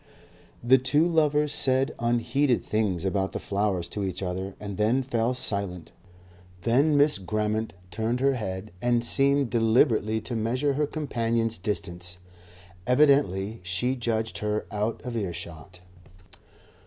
[0.63, 5.35] The two lovers said unheeded things about the flowers to each other and then fell
[5.35, 5.91] silent.
[6.61, 12.17] Then Miss Grammont turned her head and seemed deliberately to measure her companion's distance.
[12.87, 15.81] Evidently she judged her out of earshot.